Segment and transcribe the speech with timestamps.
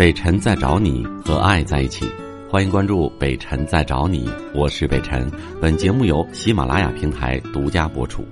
[0.00, 2.06] 北辰在找你和爱在一起，
[2.48, 5.30] 欢迎关注北辰在找你，我是北辰。
[5.60, 8.24] 本节目由喜马拉雅平台独家播出。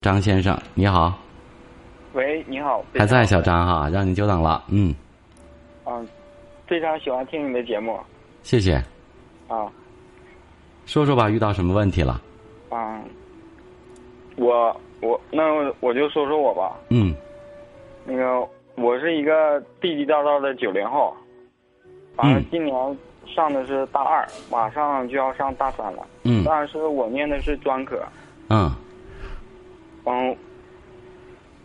[0.00, 1.16] 张先生，你好，
[2.14, 4.92] 喂，你好，还在小张哈，让你久等了，嗯，
[5.84, 6.04] 嗯，
[6.66, 7.96] 非常喜欢听你的节目，
[8.42, 8.74] 谢谢，
[9.46, 9.70] 啊，
[10.84, 12.20] 说说吧，遇到什么问题了？
[12.70, 13.04] 嗯，
[14.34, 15.44] 我我那
[15.78, 17.14] 我就说说我吧，嗯，
[18.08, 18.42] 那个
[18.76, 21.14] 我是一个地地道道的九零后，
[22.16, 22.44] 完了嗯。
[22.50, 26.42] 今年上的是大二，马上就要上大三了，嗯。
[26.46, 28.00] 但是我念的是专科，
[28.48, 28.72] 嗯，
[30.06, 30.34] 嗯，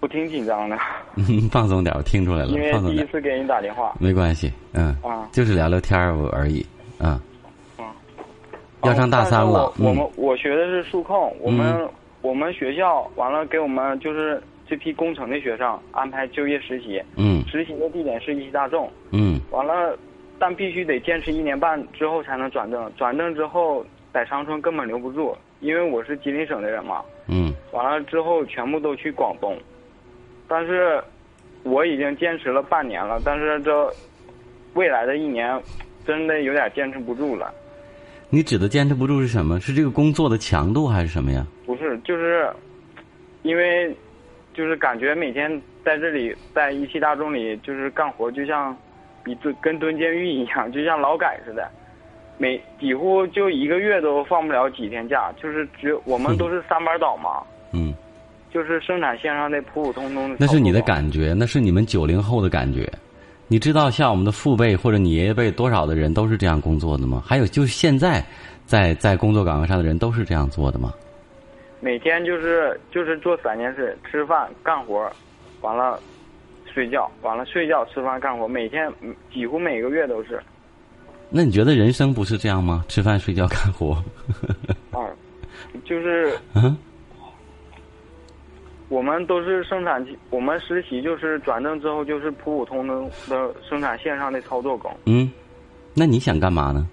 [0.01, 0.77] 我挺紧张的，
[1.49, 6.65] 放松点，我听出来了因，为第一次给你打电话，没关系，嗯，啊，就是聊聊天儿而已，
[6.99, 7.17] 嗯，
[7.79, 7.85] 嗯，
[8.83, 11.87] 要上大三了我们我学的是数控，我们
[12.21, 19.97] 我们学校完了给我们就是这批工程的学生安排就业实习，嗯实习的地点是一汽大众，嗯完了，
[20.39, 29.57] 但必须得坚持一年半之后才能转正，转正之后在长春根本留不住，因为我是吉林省的人嘛，嗯完了之后全部都去广东，
[30.47, 31.03] 但是
[31.63, 33.93] 我已经坚持了半年了，但是这
[34.73, 35.61] 未来的一年
[36.05, 37.53] 真的有点坚持不住了。
[38.29, 39.59] 你指的坚持不住是什么？
[39.59, 41.45] 是这个工作的强度还是什么呀？
[41.65, 42.51] 不是，就是
[43.43, 43.95] 因为
[44.53, 45.49] 就是感觉每天
[45.83, 48.75] 在这里在一汽大众里就是干活，就像
[49.23, 51.67] 比蹲跟蹲监狱一样，就像劳改似的，
[52.37, 57.93] 每几乎就一个月都放不了几天假，就是只有我们都是三班倒嘛，嗯，
[58.51, 60.37] 就是生产线上那普普通通的。
[60.39, 60.81] 那是你的。
[60.81, 62.87] 感觉，那是你们九零后的感觉。
[63.47, 67.23] 你知道，像我们的父辈或者你爷爷辈多少的人都是这样工作的吗？
[67.25, 68.23] 还有，就是现在
[68.65, 70.93] 在在工作岗位上的人都是这样做的吗？
[71.83, 75.11] 每天就是就是做三件事：吃饭、干活，
[75.59, 75.99] 完了
[76.73, 80.41] 睡觉，完了睡觉、吃饭、干活，每天嗯几乎每个月都是。
[81.29, 82.85] 那你觉得人生不是这样吗？
[82.87, 84.01] 吃饭、睡觉、干活。
[84.97, 85.03] 啊，
[85.83, 86.77] 就是嗯
[88.87, 94.89] 我们都是生产，我们实习就是转正之后就是普普通通的生产线上的操作工。
[95.05, 95.29] 嗯，
[95.93, 96.87] 那你想干嘛呢？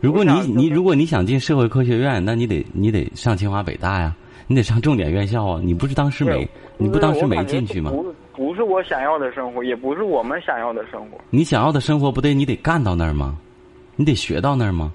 [0.00, 4.16] 如果你你如果你想进社会科学院，那你得你得上清华北大呀，
[4.46, 5.60] 你得上重点院校啊。
[5.62, 7.90] 你不是当时没你不当时没进去吗？
[7.90, 11.18] 不是不是我想要的生活，也不是我们想要的生活。
[11.28, 13.36] 你想要的生活不得你得干到那儿吗？
[13.96, 14.92] 你得学到那儿吗？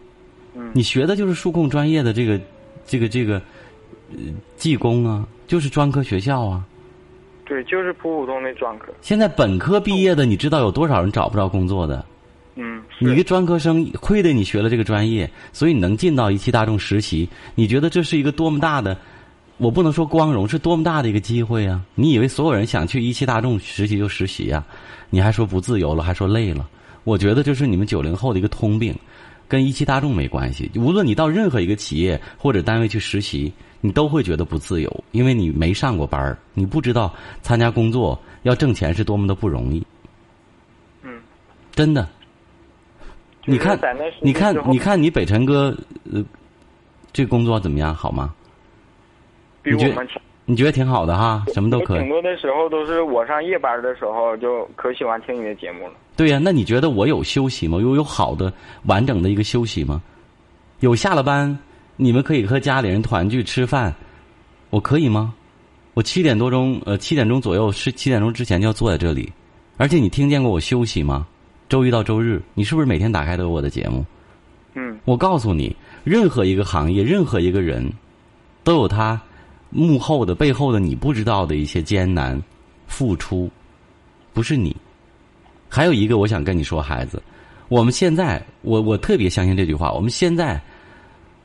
[0.55, 2.39] 嗯你学的就是数控专业的这个
[2.85, 3.35] 这个这个
[4.11, 4.17] 呃
[4.55, 6.65] 技工啊，就是专科学校啊。
[7.45, 8.91] 对，就是普普通的专科。
[9.01, 12.03] 现在本科毕业的，你知道有多少人找不着工作的？
[12.55, 18.97] 嗯，你一个专科生，亏得你学了这个专业，所以你能进到一汽大众实习，你觉得这是一个多么大的？
[19.57, 21.81] 我不能说光荣，是多么大的一个机会啊！
[21.95, 24.61] 你以为所有人想去一汽大众实习就实习呀、
[25.09, 26.67] 你还说不自由了，还说累了？
[27.05, 28.93] 我觉得这是你们九零后的一个通病，
[29.47, 30.69] 跟一汽大众没关系。
[30.75, 39.81] 无论你到任何一个企业或者单位去实习，你都会觉得不自由，因为你没上过班儿你不知道参加工作要挣钱是多么的不容易。
[41.01, 41.17] 嗯，
[41.71, 42.05] 真的。
[43.45, 43.79] 你看
[44.21, 45.75] 你看你看，你北辰哥，
[46.11, 46.23] 呃，
[47.13, 47.93] 这个工作怎么样？
[47.93, 48.33] 好吗？
[49.63, 50.21] 你觉比我们强。
[50.47, 52.09] 你觉得挺好的哈，什么都可以我挺。
[52.09, 55.93] 多的时候都是我上夜班的时候，就可喜欢听你的节目了。
[56.15, 57.79] 对呀、那你觉得我有休息吗？
[57.79, 58.53] 有有好的
[58.83, 60.01] 完整的一个休息吗？
[60.81, 61.57] 有下了班，
[61.95, 63.91] 你们可以和家里人团聚吃饭，
[64.69, 65.33] 我可以吗？
[65.95, 69.31] 我七点多钟，呃，七点钟左右是七点钟之前就要坐在这里，
[69.77, 71.25] 而且你听见过我休息吗？
[71.67, 74.05] 周一到周日，你是不是每天打开都有我的节目？
[74.75, 77.91] 嗯我告诉你，任何一个行业，任何一个人，
[78.63, 79.19] 都有他
[79.69, 82.41] 幕后的、背后的你不知道的一些艰难
[82.87, 83.49] 付出，
[84.33, 84.75] 不是你。
[85.69, 87.21] 还有一个，我想跟你说，孩子，
[87.67, 90.61] 我们现在，我我特别相信这句话，我们现在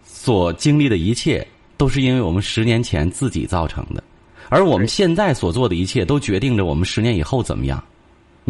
[0.05, 4.03] 所经历的一切，都是因为我们十年前自己造成的，
[4.49, 7.83] 而我们现在所做的一切，都决定着我们十年以后怎么样。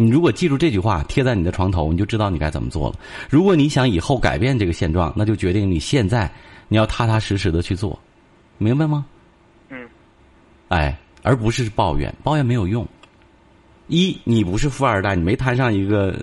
[0.01, 2.95] 你如果记住这句话，贴在你的床头，你就知道你该怎么做了。
[3.29, 6.31] 如果你想以后改变这个现状，那就决定你现在
[6.67, 7.99] 你要踏踏实实的去做，
[8.57, 9.05] 明白吗？
[9.69, 9.77] 嗯
[10.69, 12.87] 哎，而不是抱怨，抱怨没有用。
[13.89, 16.17] 一，你不是富二代，你没摊上一个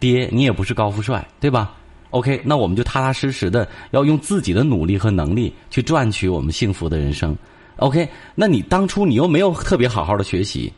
[0.00, 1.76] 爹，你也不是高富帅，对吧
[2.10, 7.36] ？OK，那我们就踏踏实实的要用自己的努力和能力去赚取我们幸福的人生。
[7.76, 10.72] OK，那你当初你又没有特别好好的学习，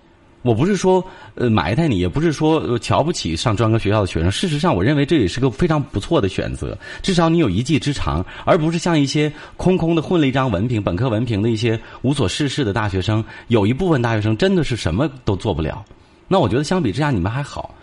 [0.47, 1.05] 我不是说
[1.35, 4.31] 呃埋汰你，也不是说瞧不起上专科学校的学生。
[4.31, 6.79] 事实上，我认为这也是个非常不错的选择。
[7.03, 13.25] 至少你有一技之长，而不是像一些空空的混了一张文凭、本科文凭的一些无所事事的大学生。
[13.49, 15.85] 有一部分大学生真的是什么都做不了。
[16.29, 17.75] 那我觉得相比之下你们还好。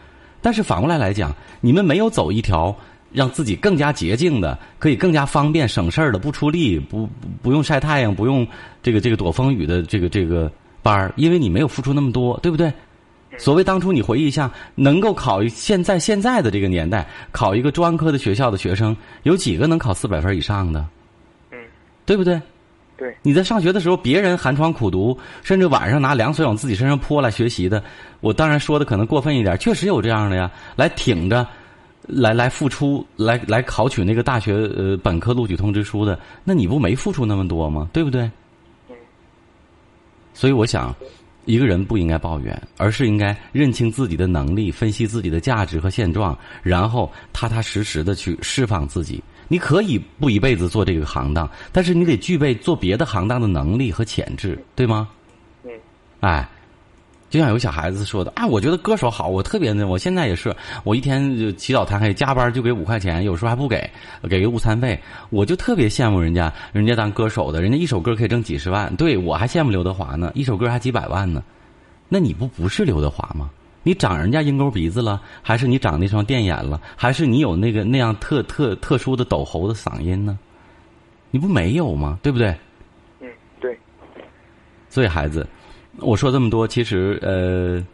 [0.41, 2.73] 但是反过来来讲，你们没有走一条
[3.11, 7.09] 让自己更加洁净的、可以更加方便省事儿的、不出力、不
[7.41, 8.47] 不用晒太阳、不用
[8.81, 10.51] 这个这个躲风雨的这个这个
[10.83, 12.71] 班儿，因为你没有付出那么多，对不对？
[13.39, 20.85] 所谓当初你回忆一下，能够考现在现在的这个年代考一个专科的学校的学生，有几个能考四百分以上的？
[21.51, 21.57] 嗯，
[22.05, 22.39] 对不对？
[22.95, 23.15] 对。
[23.23, 27.83] 你在上学的时候，别人寒窗苦读，甚至晚上拿凉水往自己身上泼来学习的，
[28.19, 31.47] 我当然说的可能过分一点，确实有这样的呀，来挺着，
[32.05, 37.89] 来来付出，来来考取那个大学呃本科录取通知书的，那你不没付出那么多吗？
[37.91, 38.29] 对不对？
[40.33, 40.35] 嗯。
[40.35, 40.93] 所以我想。
[41.45, 49.21] 一个人不应该抱怨，而是应该认清自己的能力，分析自己的价值和现状，然后踏踏实实的去释放自己。
[49.49, 55.09] 你可以不一辈子做这个行当，但是你得具备做别的行当的能力和潜质，对吗？
[55.65, 55.71] 嗯。
[56.21, 56.47] 哎。
[57.33, 63.89] 就像有小孩子说的，啊，我觉得歌手好，我特别那，我现在也是，我一天就起早贪黑加班就给五块钱，有时候还不给，
[64.29, 64.99] 给个午餐费，
[65.31, 71.43] 我就特别羡慕人家，人家当歌手的，人家一首歌可以挣几十万，对我还羡慕刘德华呢，一首歌还几百万呢，
[72.07, 73.49] 那你不不是刘德华吗？
[73.81, 80.37] 你长人家鹰钩鼻子了，还是你长那双电眼了，还是你有那个那样特特特殊的抖喉的嗓音呢？
[81.31, 82.19] 你不没有吗？
[82.21, 82.55] 对不对？
[83.21, 83.27] 嗯，
[83.59, 83.75] 对。
[84.87, 85.47] 所以孩子。
[85.99, 87.85] 我说这么多，其实呃，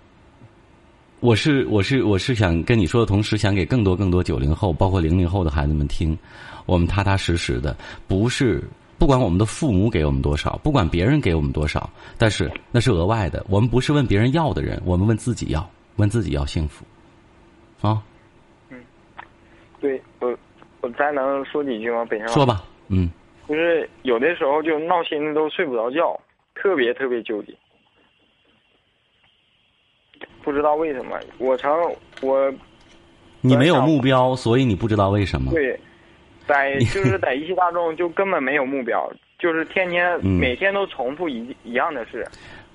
[1.19, 6.17] 我是我是我是想跟你说的同时，想给更多更多九零后，包括零零后的孩子们听，
[6.65, 7.75] 我们踏踏实实的，
[8.07, 8.63] 不是
[8.97, 16.85] 不管我们的父母给我们多少，不管别人给我们多少，但是那是额外的，我们不是问别人要的人，我们问自己要，问自己要幸福，
[17.81, 18.01] 啊。
[18.69, 18.81] 嗯，
[19.81, 20.33] 对我
[20.81, 22.05] 我再能说几句吗？
[22.05, 23.09] 北上说吧，嗯，
[23.47, 26.17] 就是有的时候就闹心的都睡不着觉，
[26.55, 27.53] 特别特别纠结。
[30.43, 31.71] 不知道为什么，我成
[32.21, 32.51] 我，
[33.41, 35.51] 你没有目标，所以你不知道为什么。
[35.51, 35.79] 对，
[36.47, 42.25] 在 就是在一汽大众就根本没有目标，就是天天每天都重复一一样的事。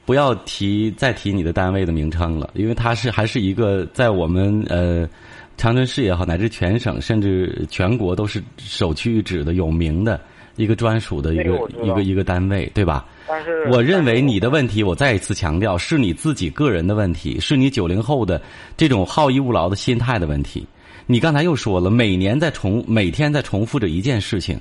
[0.07, 5.09] 不要提再提你的单位的名称了，因为它是还是一个在我们呃
[5.57, 10.21] 长春市也好，乃至全省甚至全国都是首屈一指的有名的
[10.57, 13.07] 一个专属的一个一个一个单位，对吧？
[13.27, 18.41] 但是，我认为你的问题，我再一次强调，是你自己个人的问题，是你九零后的
[18.77, 20.67] 这种好逸恶劳的心态的问题。
[21.07, 24.61] 你刚才又说了，每年在重，每天在重复着一件事情，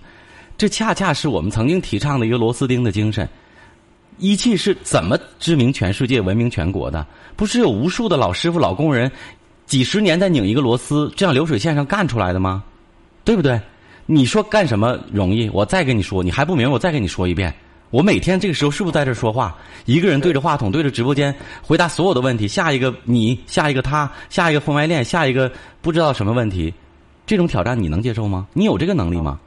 [0.57, 3.27] 这恰恰是我们曾经提倡的一个螺丝钉的精神。
[4.18, 7.06] 一汽是怎么知名全世界、闻名全国的？
[7.36, 9.12] 不是有无数的老师傅、老工人，
[9.66, 12.63] 几十年在拧一个螺丝，这样流水线上干出来的吗？
[13.25, 13.59] 对不对？
[14.06, 15.50] 你说干什么容易？
[15.50, 16.74] 我再跟你说，你还不明白？
[16.74, 17.54] 我再跟你说一遍。
[17.94, 19.56] 我每天这个时候是不是在这说话？
[19.86, 22.48] 一个人对着话筒，对着直播间回答所有的问题。
[22.48, 26.74] 下一个你，下一个他，下一个婚外恋，下一个不知道什么问题，
[27.28, 28.48] 这种挑战你能接受吗？
[28.54, 29.40] 你有这个能力吗？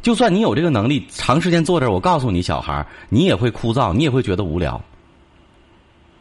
[0.00, 4.80] 就算你有这个能力，长时间坐这儿，我告诉你，小孩，你也会枯燥，你也会觉得无聊。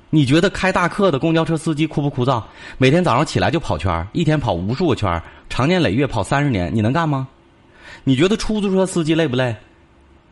[0.10, 2.42] 你觉得开大客的公交车司机枯不枯燥？
[2.80, 7.28] 每天早上起来就跑圈，一天跑无数个圈，长年累月跑三十年，你能干吗？
[8.04, 9.56] 你觉得出租车司机累不累？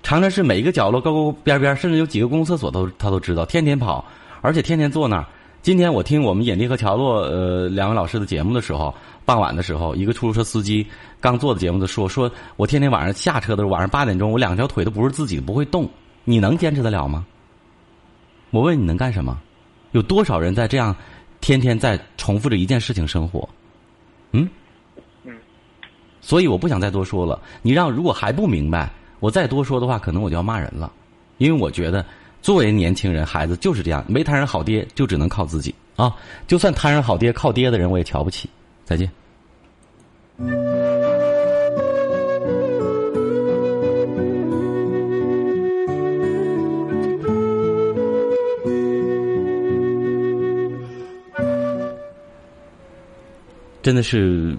[0.06, 4.06] 长春市每一个角落、沟沟边边，甚至有几个公共厕所都他都知道，天天跑，
[4.42, 5.26] 而且天天坐那儿。
[5.64, 8.94] 今天我听我们尹力和乔洛呃两位老师的节目的时候，
[9.26, 10.86] 傍晚的时候，一个出租车司机
[11.20, 15.90] 刚做的节目的说，说我天天晚上下车的时候，晚上八点钟，我两条腿都不是自己的，不会动。
[16.24, 17.26] 你能坚持得了吗？
[18.52, 19.42] 我问你能干什么？
[19.94, 20.96] 有多少人在这样
[21.42, 23.50] 天天在重复着一件事情生活？
[24.34, 24.48] 嗯
[25.24, 25.34] 嗯。
[26.22, 27.42] 所以我不想再多说了。
[27.64, 28.88] 你让如果还不明白。
[29.26, 30.92] 我再多说的话，可能我就要骂人了，
[31.40, 32.06] 因为我觉得
[32.44, 36.16] 作为年轻人，孩子就是这样，没摊上好爹，就只能靠自己啊！
[36.46, 38.48] 就算摊上好爹，靠爹的人我也瞧不起。
[38.84, 39.10] 再见。
[53.82, 54.56] 真的是。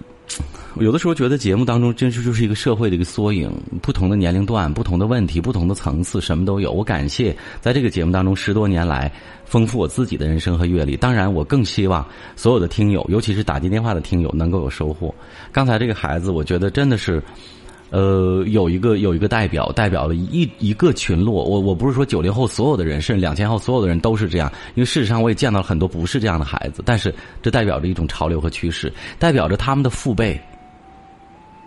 [0.79, 6.71] 有的时候觉得节目当中真是就是一个社会的一个缩影，不同的年龄段、不同的问题、不同的层次，什么都有。
[6.71, 9.11] 我感谢在这个节目当中十多年来
[9.45, 10.95] 丰富我自己的人生和阅历。
[10.95, 12.05] 当然，我更希望
[12.35, 15.13] 所有的听友，尤其是打进电话的听友，能够有收获。
[15.51, 17.21] 刚才这个孩子，我觉得真的是，
[17.89, 21.43] 呃，有一个有一个代表，代表了一一个群落。
[21.43, 26.83] 我我不是说九零后所有的人，甚至两千后所有的人都是这样，因为事实上我也见到了很多不是这样的孩子。
[26.85, 30.39] 但是这代表着一种潮流和趋势，代表着他们的父辈。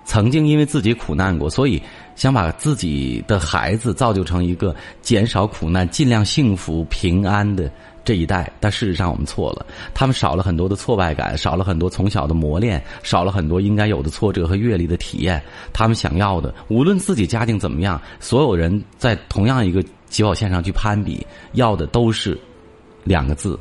[0.04, 1.80] 曾经因为自己苦难过，所以
[2.16, 7.71] 想把自己的孩子造就成一个减少苦难、尽量幸福平安的
[8.04, 9.64] 这一代，但事实上我们错了。
[9.95, 15.40] 他们少了很多的挫败感，少了很多从小的磨练，少了很多应该有的挫折和阅历的体验。
[15.73, 22.37] 他们想要的，无论自己家境怎么样，所有人在同样一个起跑线上去攀比，要的都是
[23.04, 23.59] 两个字：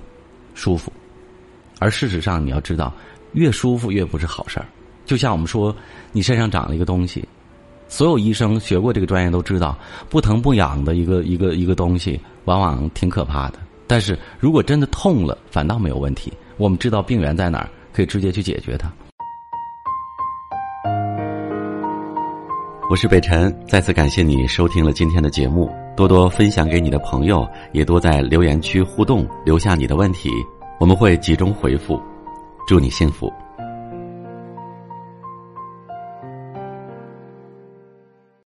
[0.56, 0.92] 舒服。
[1.78, 2.92] 而事实上，你要知道，
[3.34, 4.66] 越舒服越不是好事儿。
[5.10, 5.76] 就像我们说，
[6.12, 7.28] 你身上长了一个东西，
[7.88, 9.76] 所有医生学过这个专业都知道，
[10.08, 13.58] 不疼不痒的一个一个一个东西，往往挺可怕的。
[13.88, 16.32] 但是如果真的痛了，反倒没有问题。
[16.58, 18.88] 我们知道病源在哪儿，可以直接去解决它。
[22.88, 30.30] 我是北辰，再次感谢你收听了今天的节目，多多分享给你的朋友，也多在留言区互动，留下你的问题，
[30.80, 32.00] 我们会集中回复。
[32.68, 33.34] 祝你幸福。